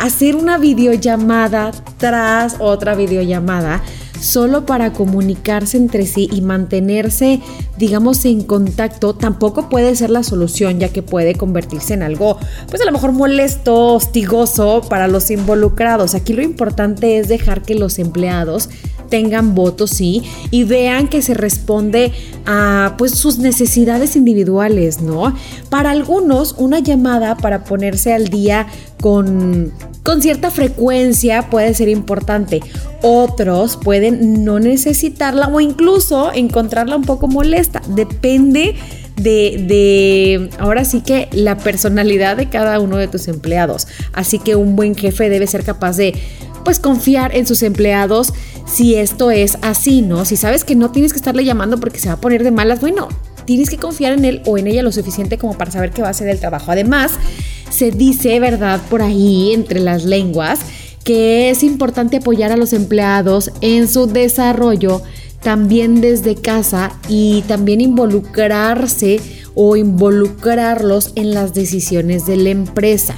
hacer 0.00 0.34
una 0.34 0.58
videollamada 0.58 1.72
tras 1.98 2.56
otra 2.58 2.94
videollamada 2.94 3.82
solo 4.20 4.66
para 4.66 4.92
comunicarse 4.92 5.76
entre 5.76 6.06
sí 6.06 6.28
y 6.30 6.42
mantenerse, 6.42 7.40
digamos, 7.78 8.24
en 8.24 8.42
contacto, 8.42 9.14
tampoco 9.14 9.68
puede 9.68 9.94
ser 9.96 10.10
la 10.10 10.22
solución, 10.22 10.78
ya 10.78 10.90
que 10.90 11.02
puede 11.02 11.34
convertirse 11.34 11.94
en 11.94 12.02
algo, 12.02 12.38
pues 12.68 12.82
a 12.82 12.84
lo 12.84 12.92
mejor 12.92 13.12
molesto, 13.12 13.94
hostigoso 13.94 14.82
para 14.88 15.08
los 15.08 15.30
involucrados. 15.30 16.14
Aquí 16.14 16.32
lo 16.32 16.42
importante 16.42 17.18
es 17.18 17.28
dejar 17.28 17.62
que 17.62 17.74
los 17.74 17.98
empleados 17.98 18.68
tengan 19.08 19.54
votos, 19.54 19.90
sí, 19.90 20.22
y 20.50 20.64
vean 20.64 21.08
que 21.08 21.20
se 21.22 21.34
responde 21.34 22.12
a 22.46 22.94
pues 22.96 23.12
sus 23.12 23.38
necesidades 23.38 24.16
individuales, 24.16 25.00
¿no? 25.00 25.34
Para 25.68 25.90
algunos, 25.90 26.54
una 26.58 26.78
llamada 26.78 27.36
para 27.36 27.64
ponerse 27.64 28.12
al 28.12 28.28
día 28.28 28.68
con, 29.00 29.72
con 30.02 30.22
cierta 30.22 30.50
frecuencia 30.50 31.50
puede 31.50 31.74
ser 31.74 31.88
importante. 31.88 32.60
Otros 33.02 33.76
pueden 33.76 34.44
no 34.44 34.58
necesitarla 34.58 35.48
o 35.48 35.60
incluso 35.60 36.32
encontrarla 36.32 36.96
un 36.96 37.04
poco 37.04 37.28
molesta. 37.28 37.82
Depende 37.88 38.76
de, 39.16 39.64
de, 39.68 40.50
ahora 40.58 40.84
sí 40.84 41.02
que 41.02 41.28
la 41.32 41.58
personalidad 41.58 42.36
de 42.36 42.48
cada 42.48 42.80
uno 42.80 42.96
de 42.96 43.08
tus 43.08 43.28
empleados. 43.28 43.86
Así 44.12 44.38
que 44.38 44.56
un 44.56 44.76
buen 44.76 44.94
jefe 44.94 45.28
debe 45.28 45.46
ser 45.46 45.64
capaz 45.64 45.96
de 45.96 46.14
pues 46.64 46.78
confiar 46.78 47.34
en 47.34 47.46
sus 47.46 47.62
empleados 47.62 48.32
si 48.66 48.94
esto 48.94 49.30
es 49.30 49.58
así, 49.62 50.02
¿no? 50.02 50.24
Si 50.24 50.36
sabes 50.36 50.64
que 50.64 50.76
no 50.76 50.90
tienes 50.90 51.12
que 51.12 51.18
estarle 51.18 51.44
llamando 51.44 51.78
porque 51.78 51.98
se 51.98 52.08
va 52.08 52.14
a 52.14 52.20
poner 52.20 52.44
de 52.44 52.50
malas, 52.50 52.80
bueno, 52.80 53.08
tienes 53.44 53.68
que 53.70 53.78
confiar 53.78 54.12
en 54.12 54.24
él 54.24 54.42
o 54.46 54.58
en 54.58 54.66
ella 54.66 54.82
lo 54.82 54.92
suficiente 54.92 55.38
como 55.38 55.56
para 55.56 55.70
saber 55.70 55.90
que 55.90 56.02
va 56.02 56.08
a 56.08 56.12
hacer 56.12 56.28
el 56.28 56.38
trabajo. 56.38 56.70
Además, 56.70 57.12
se 57.70 57.90
dice, 57.90 58.38
¿verdad? 58.40 58.80
Por 58.90 59.02
ahí, 59.02 59.52
entre 59.52 59.80
las 59.80 60.04
lenguas, 60.04 60.60
que 61.04 61.50
es 61.50 61.62
importante 61.62 62.18
apoyar 62.18 62.52
a 62.52 62.56
los 62.56 62.72
empleados 62.72 63.50
en 63.60 63.88
su 63.88 64.06
desarrollo 64.06 65.02
también 65.42 66.00
desde 66.00 66.34
casa 66.34 66.92
y 67.08 67.42
también 67.42 67.80
involucrarse 67.80 69.20
o 69.54 69.76
involucrarlos 69.76 71.12
en 71.16 71.32
las 71.32 71.54
decisiones 71.54 72.26
de 72.26 72.36
la 72.36 72.50
empresa. 72.50 73.14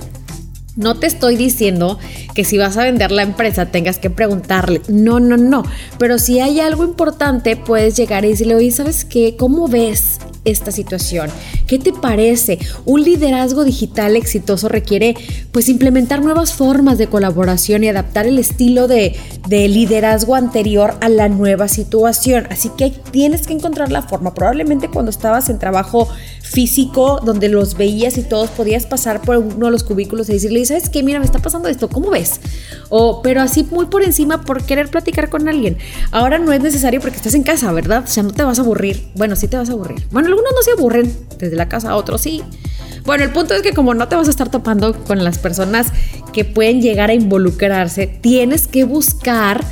No 0.76 0.94
te 0.94 1.06
estoy 1.06 1.36
diciendo 1.36 1.98
que 2.34 2.44
si 2.44 2.56
vas 2.56 2.78
a 2.78 2.84
vender 2.84 3.12
la 3.12 3.22
empresa 3.22 3.66
tengas 3.66 3.98
que 3.98 4.08
preguntarle. 4.08 4.80
No, 4.88 5.20
no, 5.20 5.36
no. 5.36 5.64
Pero 5.98 6.18
si 6.18 6.40
hay 6.40 6.60
algo 6.60 6.84
importante, 6.84 7.56
puedes 7.56 7.96
llegar 7.96 8.24
y 8.24 8.28
decirle, 8.28 8.54
oye, 8.54 8.70
¿sabes 8.70 9.04
qué? 9.04 9.36
¿Cómo 9.36 9.68
ves 9.68 10.18
esta 10.44 10.72
situación? 10.72 11.30
¿Qué 11.66 11.78
te 11.78 11.92
parece? 11.92 12.58
Un 12.84 13.02
liderazgo 13.02 13.64
digital 13.64 14.16
exitoso 14.16 14.68
requiere 14.68 15.14
pues 15.52 15.68
implementar 15.68 16.22
nuevas 16.22 16.52
formas 16.52 16.98
de 16.98 17.06
colaboración 17.06 17.84
y 17.84 17.88
adaptar 17.88 18.26
el 18.26 18.38
estilo 18.38 18.88
de, 18.88 19.16
de 19.48 19.68
liderazgo 19.68 20.34
anterior 20.34 20.94
a 21.00 21.08
la 21.08 21.28
nueva 21.28 21.68
situación. 21.68 22.46
Así 22.50 22.70
que 22.76 22.90
tienes 23.10 23.46
que 23.46 23.52
encontrar 23.52 23.92
la 23.92 24.02
forma. 24.02 24.34
Probablemente 24.34 24.88
cuando 24.88 25.10
estabas 25.10 25.48
en 25.48 25.58
trabajo 25.58 26.08
físico, 26.52 27.20
donde 27.24 27.48
los 27.48 27.76
veías 27.76 28.18
y 28.18 28.22
todos 28.22 28.50
podías 28.50 28.84
pasar 28.84 29.22
por 29.22 29.38
uno 29.38 29.66
de 29.66 29.72
los 29.72 29.84
cubículos 29.84 30.28
y 30.28 30.34
decirle, 30.34 30.64
¿sabes 30.66 30.90
qué? 30.90 31.02
Mira, 31.02 31.18
me 31.18 31.24
está 31.24 31.38
pasando 31.38 31.68
esto, 31.68 31.88
¿cómo 31.88 32.10
ves? 32.10 32.40
O, 32.90 33.22
pero 33.22 33.40
así 33.40 33.66
muy 33.70 33.86
por 33.86 34.02
encima 34.02 34.42
por 34.42 34.62
querer 34.64 34.90
platicar 34.90 35.30
con 35.30 35.48
alguien. 35.48 35.78
Ahora 36.10 36.38
no 36.38 36.52
es 36.52 36.60
necesario 36.60 37.00
porque 37.00 37.16
estás 37.16 37.34
en 37.34 37.42
casa, 37.42 37.72
¿verdad? 37.72 38.04
O 38.04 38.06
sea, 38.06 38.22
no 38.22 38.32
te 38.32 38.42
vas 38.42 38.58
a 38.58 38.62
aburrir. 38.62 39.08
Bueno, 39.14 39.34
sí 39.34 39.48
te 39.48 39.56
vas 39.56 39.70
a 39.70 39.72
aburrir. 39.72 40.06
Bueno, 40.10 40.28
algunos 40.28 40.52
no 40.54 40.62
se 40.62 40.72
aburren 40.72 41.12
desde 41.38 41.56
la 41.56 41.68
casa, 41.68 41.96
otros 41.96 42.20
sí. 42.20 42.42
Bueno, 43.04 43.24
el 43.24 43.30
punto 43.30 43.54
es 43.54 43.62
que 43.62 43.72
como 43.72 43.94
no 43.94 44.06
te 44.08 44.14
vas 44.14 44.28
a 44.28 44.30
estar 44.30 44.50
topando 44.50 44.92
con 45.04 45.24
las 45.24 45.38
personas 45.38 45.88
que 46.32 46.44
pueden 46.44 46.82
llegar 46.82 47.10
a 47.10 47.14
involucrarse, 47.14 48.06
tienes 48.06 48.68
que 48.68 48.84
buscar 48.84 49.64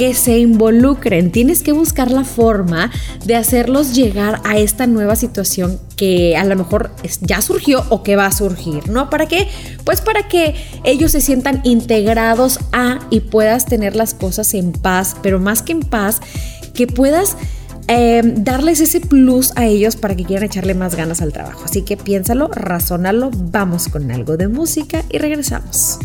que 0.00 0.14
se 0.14 0.38
involucren. 0.38 1.30
Tienes 1.30 1.62
que 1.62 1.72
buscar 1.72 2.10
la 2.10 2.24
forma 2.24 2.90
de 3.26 3.36
hacerlos 3.36 3.94
llegar 3.94 4.40
a 4.44 4.56
esta 4.56 4.86
nueva 4.86 5.14
situación 5.14 5.78
que 5.94 6.38
a 6.38 6.44
lo 6.44 6.56
mejor 6.56 6.90
ya 7.20 7.42
surgió 7.42 7.84
o 7.90 8.02
que 8.02 8.16
va 8.16 8.24
a 8.24 8.32
surgir, 8.32 8.88
¿no? 8.88 9.10
¿Para 9.10 9.26
qué? 9.26 9.46
Pues 9.84 10.00
para 10.00 10.26
que 10.26 10.54
ellos 10.84 11.12
se 11.12 11.20
sientan 11.20 11.60
integrados 11.64 12.60
a 12.72 13.00
y 13.10 13.20
puedas 13.20 13.66
tener 13.66 13.94
las 13.94 14.14
cosas 14.14 14.54
en 14.54 14.72
paz, 14.72 15.16
pero 15.22 15.38
más 15.38 15.60
que 15.60 15.72
en 15.72 15.80
paz, 15.80 16.20
que 16.72 16.86
puedas... 16.86 17.36
Em, 17.92 18.44
darles 18.44 18.80
ese 18.80 19.00
plus 19.00 19.52
a 19.56 19.66
ellos 19.66 19.96
para 19.96 20.14
que 20.14 20.24
quieran 20.24 20.44
echarle 20.44 20.74
más 20.74 20.94
ganas 20.94 21.22
al 21.22 21.32
trabajo. 21.32 21.62
Así 21.64 21.82
que 21.82 21.96
piénsalo, 21.96 22.46
razónalo, 22.46 23.30
vamos 23.34 23.88
con 23.88 24.12
algo 24.12 24.36
de 24.36 24.46
música 24.46 25.02
y 25.10 25.18
regresamos. 25.18 25.98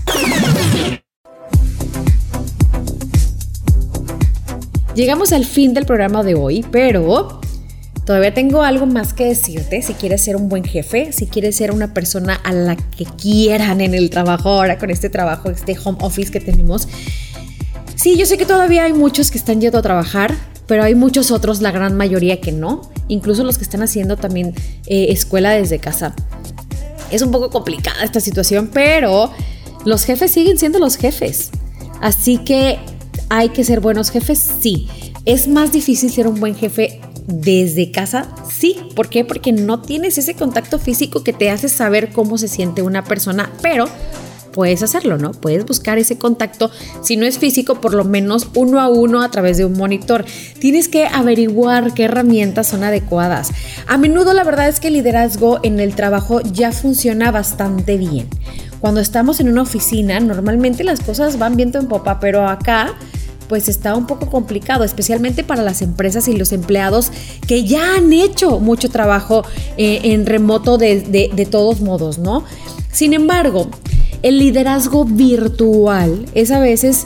Llegamos 4.95 5.33
al 5.33 5.43
fin 5.43 5.73
del 5.73 5.85
programa 5.85 6.23
de 6.23 6.35
hoy, 6.35 6.65
pero 6.71 7.41
todavía 8.05 8.33
tengo 8.33 8.61
algo 8.61 8.85
más 8.85 9.13
que 9.13 9.25
decirte. 9.25 9.81
Si 9.81 9.93
quieres 9.93 10.23
ser 10.23 10.37
un 10.37 10.47
buen 10.47 10.63
jefe, 10.63 11.11
si 11.11 11.27
quieres 11.27 11.57
ser 11.57 11.73
una 11.73 11.93
persona 11.93 12.35
a 12.45 12.53
la 12.53 12.77
que 12.77 13.03
quieran 13.03 13.81
en 13.81 13.93
el 13.93 14.09
trabajo 14.09 14.47
ahora 14.47 14.77
con 14.77 14.89
este 14.89 15.09
trabajo, 15.09 15.49
este 15.51 15.77
home 15.83 15.97
office 15.99 16.31
que 16.31 16.39
tenemos. 16.39 16.87
Sí, 17.97 18.15
yo 18.15 18.25
sé 18.25 18.37
que 18.37 18.45
todavía 18.45 18.85
hay 18.85 18.93
muchos 18.93 19.31
que 19.31 19.37
están 19.37 19.59
yendo 19.59 19.79
a 19.79 19.81
trabajar, 19.81 20.33
pero 20.65 20.83
hay 20.83 20.95
muchos 20.95 21.29
otros, 21.29 21.61
la 21.61 21.71
gran 21.71 21.97
mayoría 21.97 22.39
que 22.39 22.53
no, 22.53 22.89
incluso 23.09 23.43
los 23.43 23.57
que 23.57 23.65
están 23.65 23.83
haciendo 23.83 24.15
también 24.15 24.53
eh, 24.85 25.07
escuela 25.09 25.51
desde 25.51 25.77
casa. 25.77 26.15
Es 27.11 27.21
un 27.21 27.31
poco 27.31 27.49
complicada 27.49 28.01
esta 28.01 28.21
situación, 28.21 28.69
pero 28.71 29.29
los 29.83 30.05
jefes 30.05 30.31
siguen 30.31 30.57
siendo 30.57 30.79
los 30.79 30.95
jefes. 30.95 31.51
Así 31.99 32.37
que 32.37 32.79
¿Hay 33.29 33.49
que 33.49 33.63
ser 33.63 33.79
buenos 33.79 34.11
jefes? 34.11 34.39
Sí. 34.59 34.87
¿Es 35.25 35.47
más 35.47 35.71
difícil 35.71 36.11
ser 36.11 36.27
un 36.27 36.39
buen 36.39 36.55
jefe 36.55 37.01
desde 37.27 37.91
casa? 37.91 38.27
Sí. 38.49 38.77
¿Por 38.95 39.09
qué? 39.09 39.25
Porque 39.25 39.51
no 39.51 39.81
tienes 39.81 40.17
ese 40.17 40.35
contacto 40.35 40.79
físico 40.79 41.23
que 41.23 41.33
te 41.33 41.49
hace 41.49 41.69
saber 41.69 42.11
cómo 42.11 42.37
se 42.37 42.47
siente 42.47 42.81
una 42.81 43.03
persona, 43.03 43.51
pero 43.61 43.87
puedes 44.55 44.81
hacerlo, 44.83 45.17
¿no? 45.17 45.31
Puedes 45.31 45.65
buscar 45.65 45.97
ese 45.97 46.17
contacto, 46.17 46.71
si 47.03 47.17
no 47.17 47.25
es 47.25 47.37
físico, 47.37 47.81
por 47.81 47.93
lo 47.93 48.05
menos 48.05 48.47
uno 48.55 48.79
a 48.79 48.87
uno 48.87 49.21
a 49.21 49.29
través 49.29 49.57
de 49.57 49.65
un 49.65 49.73
monitor. 49.73 50.23
Tienes 50.59 50.87
que 50.87 51.05
averiguar 51.07 51.93
qué 51.93 52.05
herramientas 52.05 52.67
son 52.67 52.83
adecuadas. 52.83 53.49
A 53.87 53.97
menudo 53.97 54.33
la 54.33 54.45
verdad 54.45 54.69
es 54.69 54.79
que 54.79 54.87
el 54.87 54.93
liderazgo 54.93 55.59
en 55.63 55.81
el 55.81 55.93
trabajo 55.93 56.39
ya 56.41 56.71
funciona 56.71 57.31
bastante 57.31 57.97
bien. 57.97 58.29
Cuando 58.79 59.01
estamos 59.01 59.39
en 59.39 59.49
una 59.49 59.63
oficina, 59.63 60.19
normalmente 60.21 60.83
las 60.83 61.01
cosas 61.01 61.37
van 61.37 61.57
viento 61.57 61.77
en 61.77 61.87
popa, 61.87 62.19
pero 62.19 62.47
acá 62.47 62.93
pues 63.47 63.69
está 63.69 63.95
un 63.95 64.07
poco 64.07 64.29
complicado, 64.29 64.83
especialmente 64.83 65.43
para 65.43 65.63
las 65.63 65.81
empresas 65.81 66.27
y 66.27 66.35
los 66.35 66.51
empleados 66.51 67.11
que 67.47 67.63
ya 67.63 67.95
han 67.95 68.13
hecho 68.13 68.59
mucho 68.59 68.89
trabajo 68.89 69.43
eh, 69.77 69.99
en 70.03 70.25
remoto 70.25 70.77
de, 70.77 71.47
todos 71.49 71.81
modos, 71.81 72.17
¿no? 72.17 72.43
Sin 72.91 73.13
embargo, 73.13 73.69
el 74.21 74.39
liderazgo 74.39 75.05
virtual 75.05 76.25
es 76.33 76.51
a 76.51 76.59
veces 76.59 77.05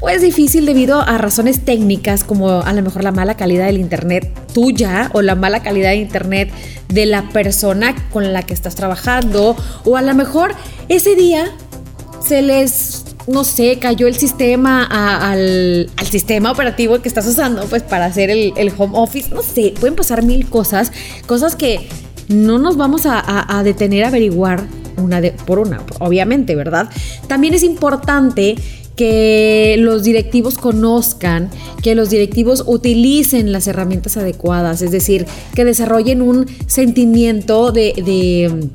pues 0.00 0.22
difícil 0.22 0.64
debido 0.64 1.00
a 1.00 1.18
razones 1.18 1.64
técnicas 1.64 2.22
como 2.22 2.60
a 2.60 2.72
lo 2.72 2.82
mejor 2.82 3.02
la 3.02 3.10
mala 3.10 3.36
calidad 3.36 3.66
del 3.66 3.78
internet 3.78 4.32
tuya 4.54 5.10
o 5.12 5.22
la 5.22 5.34
mala 5.34 5.60
calidad 5.62 5.90
de 5.90 5.96
internet 5.96 6.50
de 6.88 7.04
la 7.06 7.28
persona 7.30 7.94
con 8.12 8.32
la 8.32 8.42
que 8.42 8.54
estás 8.54 8.76
trabajando 8.76 9.56
o 9.84 9.96
a 9.96 10.02
lo 10.02 10.14
mejor 10.14 10.54
ese 10.88 11.16
día 11.16 11.52
se 12.20 12.42
les 12.42 12.97
no 13.28 13.44
sé, 13.44 13.78
cayó 13.78 14.06
el 14.06 14.16
sistema 14.16 14.84
al, 14.84 15.90
sistema 16.10 16.50
operativo 16.50 17.00
que 17.00 17.08
estás 17.08 17.26
usando, 17.26 17.66
pues 17.66 17.82
para 17.82 18.06
hacer 18.06 18.30
el, 18.30 18.72
home 18.76 18.94
office, 18.94 19.28
no 19.34 19.42
sé, 19.42 19.74
pueden 19.78 19.94
pasar 19.94 20.24
mil 20.24 20.48
cosas, 20.48 20.90
cosas 21.26 21.54
que 21.54 21.86
no 22.28 22.58
nos 22.58 22.76
vamos 22.76 23.02
a, 23.04 23.62
detener 23.62 24.04
a 24.04 24.08
averiguar 24.08 24.64
una 24.96 25.20
por 25.46 25.58
una, 25.58 25.82
obviamente, 26.00 26.54
¿verdad? 26.56 26.88
También 27.26 27.54
es 27.54 27.62
importante 27.62 28.56
que 28.96 29.76
los 29.78 30.02
directivos 30.02 30.56
conozcan, 30.56 31.50
que 31.82 31.94
los 31.94 32.10
directivos 32.10 32.64
utilicen 32.66 33.52
las 33.52 33.68
herramientas 33.68 34.16
adecuadas, 34.16 34.82
es 34.82 34.90
decir, 34.90 35.26
que 35.54 35.64
desarrollen 35.64 36.22
un 36.22 36.46
sentimiento 36.66 37.70
de, 37.70 37.92
de 38.04 38.70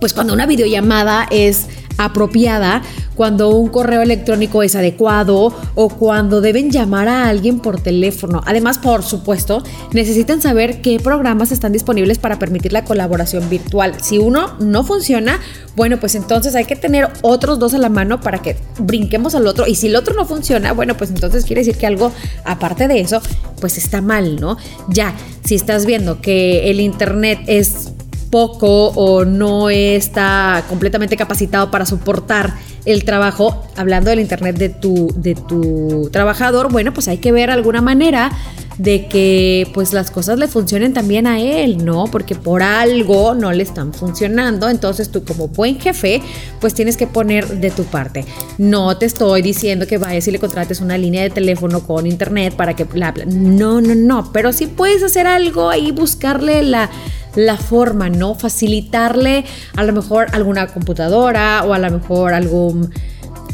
pues 0.00 0.14
cuando 0.14 0.32
una 0.32 0.46
videollamada 0.46 1.28
es 1.30 1.66
apropiada, 1.98 2.82
cuando 3.14 3.50
un 3.50 3.68
correo 3.68 4.02
electrónico 4.02 4.62
es 4.62 4.76
adecuado 4.76 5.54
o 5.74 5.88
cuando 5.88 6.40
deben 6.40 6.70
llamar 6.70 7.08
a 7.08 7.28
alguien 7.28 7.60
por 7.60 7.80
teléfono. 7.80 8.42
Además, 8.44 8.78
por 8.78 9.02
supuesto, 9.02 9.62
necesitan 9.92 10.42
saber 10.42 10.82
qué 10.82 11.00
programas 11.00 11.50
están 11.50 11.72
disponibles 11.72 12.18
para 12.18 12.38
permitir 12.38 12.72
la 12.72 12.84
colaboración 12.84 13.48
virtual. 13.48 13.94
Si 14.02 14.18
uno 14.18 14.56
no 14.60 14.84
funciona, 14.84 15.40
bueno, 15.76 15.98
pues 15.98 16.14
entonces 16.14 16.54
hay 16.54 16.66
que 16.66 16.76
tener 16.76 17.08
otros 17.22 17.58
dos 17.58 17.74
a 17.74 17.78
la 17.78 17.88
mano 17.88 18.20
para 18.20 18.38
que 18.38 18.56
brinquemos 18.78 19.34
al 19.34 19.46
otro. 19.46 19.66
Y 19.66 19.74
si 19.74 19.86
el 19.86 19.96
otro 19.96 20.14
no 20.14 20.26
funciona, 20.26 20.72
bueno, 20.72 20.96
pues 20.96 21.10
entonces 21.10 21.44
quiere 21.44 21.62
decir 21.62 21.76
que 21.76 21.86
algo 21.86 22.12
aparte 22.44 22.88
de 22.88 23.00
eso, 23.00 23.20
pues 23.60 23.78
está 23.78 24.02
mal, 24.02 24.36
¿no? 24.40 24.58
Ya, 24.88 25.14
si 25.44 25.54
estás 25.54 25.86
viendo 25.86 26.20
que 26.20 26.70
el 26.70 26.80
Internet 26.80 27.40
es 27.46 27.92
poco 28.30 28.88
o 28.88 29.24
no 29.24 29.70
está 29.70 30.64
completamente 30.68 31.16
capacitado 31.16 31.70
para 31.70 31.86
soportar 31.86 32.54
el 32.84 33.04
trabajo, 33.04 33.64
hablando 33.76 34.10
del 34.10 34.20
internet 34.20 34.56
de 34.56 34.68
tu, 34.68 35.12
de 35.16 35.34
tu 35.34 36.08
trabajador, 36.12 36.70
bueno, 36.70 36.94
pues 36.94 37.08
hay 37.08 37.18
que 37.18 37.32
ver 37.32 37.50
alguna 37.50 37.82
manera 37.82 38.30
de 38.78 39.06
que 39.06 39.68
pues 39.72 39.92
las 39.92 40.10
cosas 40.10 40.38
le 40.38 40.48
funcionen 40.48 40.92
también 40.92 41.26
a 41.26 41.40
él, 41.40 41.84
¿no? 41.84 42.04
Porque 42.04 42.34
por 42.34 42.62
algo 42.62 43.34
no 43.34 43.52
le 43.52 43.62
están 43.62 43.94
funcionando, 43.94 44.68
entonces 44.68 45.10
tú 45.10 45.24
como 45.24 45.48
buen 45.48 45.80
jefe 45.80 46.20
pues 46.60 46.74
tienes 46.74 46.96
que 46.96 47.06
poner 47.06 47.60
de 47.60 47.70
tu 47.70 47.84
parte. 47.84 48.24
No 48.58 48.96
te 48.98 49.06
estoy 49.06 49.42
diciendo 49.42 49.86
que 49.86 49.98
vayas 49.98 50.28
y 50.28 50.30
le 50.30 50.38
contrates 50.38 50.80
una 50.80 50.98
línea 50.98 51.22
de 51.22 51.30
teléfono 51.30 51.80
con 51.80 52.06
internet 52.06 52.54
para 52.54 52.76
que 52.76 52.84
bla, 52.84 53.12
bla. 53.12 53.24
No, 53.26 53.80
no, 53.80 53.94
no, 53.94 54.30
pero 54.32 54.52
sí 54.52 54.66
puedes 54.66 55.02
hacer 55.02 55.26
algo 55.26 55.70
ahí, 55.70 55.90
buscarle 55.90 56.62
la 56.62 56.90
la 57.36 57.56
forma, 57.56 58.08
¿no? 58.08 58.34
Facilitarle 58.34 59.44
a 59.76 59.84
lo 59.84 59.92
mejor 59.92 60.26
alguna 60.32 60.66
computadora 60.66 61.62
o 61.64 61.72
a 61.74 61.78
lo 61.78 61.90
mejor 61.90 62.34
algún 62.34 62.92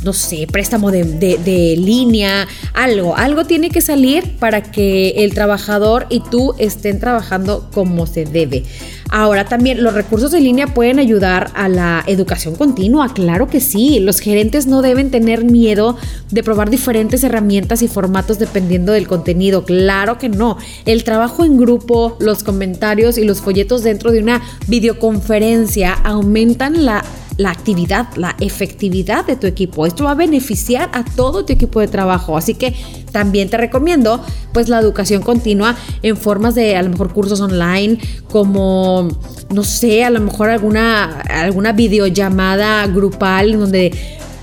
no 0.04 0.12
sé, 0.12 0.46
préstamo 0.50 0.90
de, 0.90 1.76
línea, 1.78 2.48
algo, 2.74 3.16
algo 3.16 3.44
tiene 3.44 3.70
que 3.70 3.80
salir 3.80 4.36
para 4.38 4.62
que 4.62 5.10
el 5.18 5.34
trabajador 5.34 6.06
y 6.10 6.20
tú 6.20 6.54
estén 6.58 6.98
trabajando 6.98 7.68
como 7.72 8.06
se 8.06 8.24
debe. 8.24 8.64
Ahora 9.10 9.44
también 9.44 9.82
los 9.82 9.92
recursos 9.92 10.32
en 10.32 10.44
línea 10.44 10.68
pueden 10.68 10.98
ayudar 10.98 11.50
a 11.54 11.68
la 11.68 12.02
educación 12.06 12.56
continua, 12.56 13.12
claro 13.12 13.46
que 13.46 13.60
sí. 13.60 14.00
Los 14.00 14.20
gerentes 14.20 14.66
no 14.66 14.80
deben 14.80 15.10
tener 15.10 15.44
miedo 15.44 15.98
de 16.30 16.42
probar 16.42 16.70
diferentes 16.70 17.22
herramientas 17.22 17.82
y 17.82 17.88
formatos 17.88 18.38
dependiendo 18.38 18.92
del 18.92 19.06
contenido, 19.06 19.64
claro 19.64 20.18
que 20.18 20.30
no. 20.30 20.56
El 20.86 21.04
trabajo 21.04 21.44
en 21.44 21.58
grupo, 21.58 22.16
los 22.20 22.42
comentarios 22.42 23.18
y 23.18 23.24
los 23.24 23.42
folletos 23.42 23.82
dentro 23.82 24.12
de 24.12 24.20
una 24.20 24.40
videoconferencia 24.66 25.92
aumentan 25.92 26.86
la 26.86 27.04
la 27.36 27.50
actividad, 27.50 28.08
la 28.16 28.36
efectividad 28.40 29.24
de 29.24 29.36
tu 29.36 29.46
equipo. 29.46 29.86
Esto 29.86 30.04
va 30.04 30.12
a 30.12 30.14
beneficiar 30.14 30.90
a 30.92 31.04
todo 31.04 31.44
tu 31.44 31.52
equipo 31.52 31.80
de 31.80 31.88
trabajo. 31.88 32.36
Así 32.36 32.54
que 32.54 32.74
también 33.10 33.48
te 33.48 33.56
recomiendo 33.56 34.24
pues 34.52 34.68
la 34.68 34.78
educación 34.78 35.22
continua 35.22 35.76
en 36.02 36.16
formas 36.16 36.54
de 36.54 36.76
a 36.76 36.82
lo 36.82 36.90
mejor 36.90 37.12
cursos 37.12 37.40
online 37.40 37.98
como 38.30 39.08
no 39.50 39.64
sé, 39.64 40.04
a 40.04 40.10
lo 40.10 40.20
mejor 40.20 40.50
alguna 40.50 41.20
alguna 41.20 41.72
videollamada 41.72 42.86
grupal 42.86 43.58
donde 43.58 43.92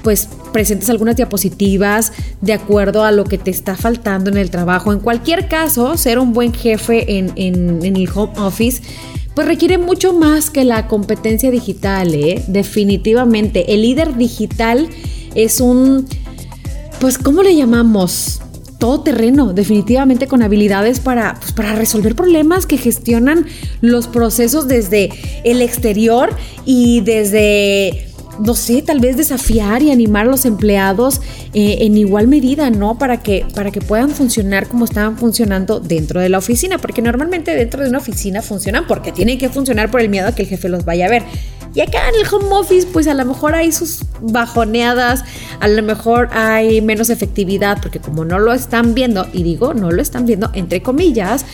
pues 0.04 0.28
presentes 0.52 0.90
algunas 0.90 1.16
diapositivas 1.16 2.12
de 2.42 2.54
acuerdo 2.54 3.04
a 3.04 3.12
lo 3.12 3.24
que 3.24 3.38
te 3.38 3.52
está 3.52 3.76
faltando 3.76 4.30
en 4.32 4.38
el 4.38 4.50
trabajo. 4.50 4.92
En 4.92 5.00
cualquier 5.00 5.48
caso, 5.48 5.98
ser 5.98 6.18
un 6.18 6.34
buen 6.34 6.54
jefe 6.54 7.18
en, 7.18 7.32
en 7.36 7.96
el 7.96 8.10
home 8.14 8.34
office 8.38 8.82
pues 9.40 9.48
requiere 9.48 9.78
mucho 9.78 10.12
más 10.12 10.50
que 10.50 10.66
la 10.66 10.90
competencia 10.90 11.50
digital, 11.50 12.14
¿eh? 12.14 12.44
definitivamente. 12.48 13.74
El 13.74 13.84
líder 13.84 14.18
digital 14.18 14.90
es 15.34 15.62
un, 15.62 16.06
pues, 17.00 17.18
¿cómo 17.18 17.42
le 17.42 17.56
llamamos? 17.56 18.42
Todo 18.80 19.00
terreno, 19.00 19.54
definitivamente 19.54 20.28
con 20.28 20.42
habilidades 20.42 21.00
para, 21.00 21.36
pues, 21.36 21.54
para 21.54 21.74
resolver 21.74 22.16
problemas 22.16 22.66
que 22.66 22.76
gestionan 22.76 23.46
los 23.80 24.08
procesos 24.08 24.68
desde 24.68 25.10
el 25.46 25.62
exterior 25.62 26.36
y 26.66 27.00
desde 27.00 28.09
no 28.40 28.56
sé, 28.56 28.82
tal 28.82 29.00
vez 29.00 29.18
desafiar 29.18 29.82
y 29.82 29.92
animar 29.92 30.26
a 30.26 30.30
los 30.30 30.46
empleados 30.46 31.22
eh, 31.54 31.78
en 31.82 31.98
igual 31.98 32.28
medida, 32.28 32.70
¿no? 32.70 32.98
Para 32.98 33.22
que, 33.22 33.46
para 33.54 33.72
que 33.72 33.82
puedan 33.82 34.10
funcionar 34.10 34.68
como 34.68 34.86
estaban 34.86 35.18
funcionando 35.18 35.80
dentro 35.80 36.22
de 36.22 36.30
la 36.30 36.38
oficina, 36.38 36.78
porque 36.78 37.02
normalmente 37.02 37.56
dentro 37.56 37.84
de 37.84 37.90
una 37.90 37.98
oficina 37.98 38.42
funcionan 38.42 38.88
porque 38.88 39.12
tienen 39.12 39.38
que 39.38 39.50
funcionar 39.50 39.92
por 39.92 40.02
el 40.02 40.10
miedo 40.10 40.28
a 40.28 40.32
que 40.34 40.44
el 40.44 40.48
jefe 40.48 40.70
los 40.70 40.86
vaya 40.86 41.06
a 41.06 41.10
ver. 41.10 41.24
Y 41.76 41.82
acá 41.82 42.10
en 42.10 42.16
el 42.16 42.34
home 42.34 42.48
office, 42.52 42.88
pues 42.92 43.08
a 43.08 43.14
lo 43.14 43.26
mejor 43.26 43.54
hay 43.54 43.72
sus 43.72 44.04
bajoneadas, 44.22 45.24
a 45.60 45.68
lo 45.68 45.84
mejor 45.84 46.30
hay 46.32 46.82
menos 46.82 47.12
efectividad, 47.12 47.80
porque 47.82 48.00
como 48.00 48.26
no 48.26 48.40
lo 48.40 48.54
están 48.54 48.96
viendo, 48.96 49.28
y 49.34 49.44
digo, 49.44 49.74
no 49.76 49.92
lo 49.92 50.02
están 50.02 50.26
viendo 50.26 50.50
entre 50.54 50.82
comillas, 50.82 51.46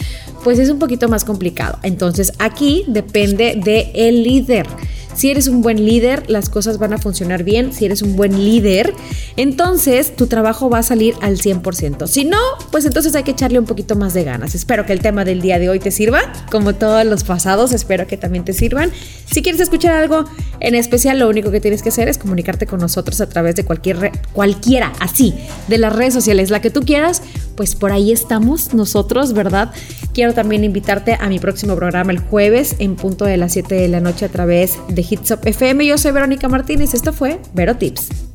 pues 0.43 0.59
es 0.59 0.69
un 0.69 0.79
poquito 0.79 1.09
más 1.09 1.25
complicado. 1.25 1.79
Entonces 1.83 2.31
aquí 2.39 2.85
depende 2.87 3.59
del 3.61 3.89
el 3.93 4.23
líder. 4.23 4.67
Si 5.15 5.31
eres 5.31 5.47
un 5.47 5.61
buen 5.61 5.85
líder, 5.85 6.29
las 6.29 6.49
cosas 6.49 6.77
van 6.77 6.93
a 6.93 6.97
funcionar 6.97 7.43
bien. 7.43 7.73
Si 7.73 7.85
eres 7.85 8.01
un 8.01 8.15
buen 8.15 8.43
líder, 8.43 8.93
entonces 9.37 10.15
tu 10.15 10.27
trabajo 10.27 10.69
va 10.69 10.79
a 10.79 10.83
salir 10.83 11.15
al 11.21 11.37
100%. 11.37 12.07
Si 12.07 12.25
no, 12.25 12.37
pues 12.71 12.85
entonces 12.85 13.15
hay 13.15 13.23
que 13.23 13.31
echarle 13.31 13.57
un 13.57 13.65
poquito 13.65 13.95
más 13.95 14.13
de 14.13 14.23
ganas. 14.25 14.55
Espero 14.55 14.85
que 14.85 14.93
el 14.93 14.99
tema 14.99 15.23
del 15.23 15.41
día 15.41 15.57
de 15.57 15.69
hoy 15.69 15.79
te 15.79 15.91
sirva, 15.91 16.21
como 16.51 16.75
todos 16.75 17.05
los 17.05 17.23
pasados, 17.23 17.71
espero 17.71 18.07
que 18.07 18.17
también 18.17 18.43
te 18.43 18.53
sirvan. 18.53 18.91
Si 19.31 19.41
quieres 19.41 19.61
escuchar 19.61 19.93
algo 19.93 20.25
en 20.59 20.75
especial, 20.75 21.19
lo 21.19 21.29
único 21.29 21.49
que 21.49 21.61
tienes 21.61 21.81
que 21.81 21.89
hacer 21.89 22.09
es 22.09 22.17
comunicarte 22.17 22.67
con 22.67 22.79
nosotros 22.79 23.21
a 23.21 23.29
través 23.29 23.55
de 23.55 23.63
cualquier 23.63 24.11
cualquiera, 24.33 24.91
así, 24.99 25.33
de 25.67 25.77
las 25.77 25.95
redes 25.95 26.13
sociales, 26.13 26.49
la 26.49 26.61
que 26.61 26.69
tú 26.69 26.81
quieras, 26.81 27.21
pues 27.55 27.75
por 27.75 27.91
ahí 27.91 28.11
estamos 28.11 28.73
nosotros, 28.73 29.33
¿verdad? 29.33 29.71
Quiero 30.13 30.33
también 30.33 30.63
invitarte 30.63 31.17
a 31.19 31.29
mi 31.29 31.39
próximo 31.39 31.75
programa 31.75 32.11
el 32.11 32.19
jueves 32.19 32.75
en 32.79 32.95
punto 32.95 33.25
de 33.25 33.37
las 33.37 33.53
7 33.53 33.75
de 33.75 33.87
la 33.87 34.01
noche 34.01 34.25
a 34.25 34.29
través 34.29 34.77
de 34.89 35.04
Hits 35.09 35.31
Up 35.31 35.39
FM. 35.43 35.85
Yo 35.85 35.97
soy 35.97 36.11
Verónica 36.11 36.47
Martínez. 36.47 36.93
Esto 36.93 37.13
fue 37.13 37.39
Vero 37.53 37.75
Tips. 37.75 38.25